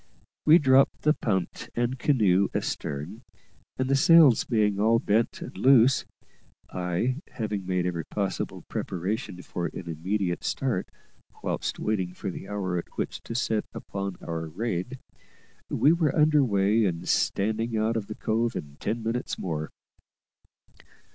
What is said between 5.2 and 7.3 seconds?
and loose (I